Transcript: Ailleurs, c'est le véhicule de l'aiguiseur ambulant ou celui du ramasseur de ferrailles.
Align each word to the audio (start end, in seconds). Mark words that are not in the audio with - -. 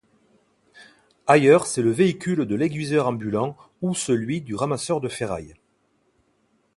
Ailleurs, 1.27 1.67
c'est 1.67 1.83
le 1.83 1.91
véhicule 1.91 2.45
de 2.45 2.55
l'aiguiseur 2.55 3.05
ambulant 3.07 3.55
ou 3.83 3.93
celui 3.93 4.41
du 4.41 4.55
ramasseur 4.55 4.99
de 4.99 5.07
ferrailles. 5.07 5.53